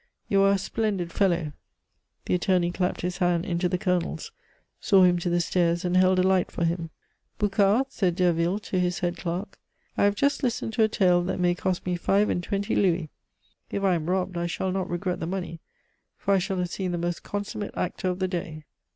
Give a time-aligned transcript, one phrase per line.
[0.27, 1.53] You are a splendid fellow!"
[2.25, 4.31] The attorney clapped his hand into the Colonel's,
[4.79, 6.89] saw him to the stairs, and held a light for him.
[7.37, 9.59] "Boucard," said Derville to his head clerk,
[9.95, 13.11] "I have just listened to a tale that may cost me five and twenty louis.
[13.69, 15.59] If I am robbed, I shall not regret the money,
[16.17, 18.65] for I shall have seen the most consummate actor of the day."